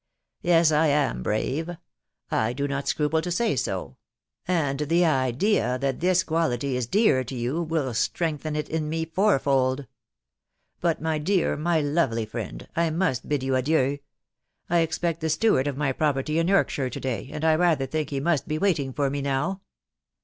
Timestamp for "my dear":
11.03-11.55